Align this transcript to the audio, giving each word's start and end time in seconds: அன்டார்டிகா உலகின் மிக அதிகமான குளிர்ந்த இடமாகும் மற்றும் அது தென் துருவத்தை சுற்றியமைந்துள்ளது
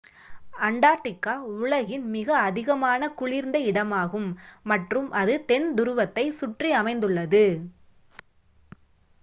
அன்டார்டிகா 0.59 1.33
உலகின் 1.57 2.05
மிக 2.13 2.29
அதிகமான 2.41 3.09
குளிர்ந்த 3.13 3.59
இடமாகும் 3.65 4.27
மற்றும் 4.65 5.09
அது 5.21 5.35
தென் 5.45 5.69
துருவத்தை 5.77 6.25
சுற்றியமைந்துள்ளது 6.39 7.45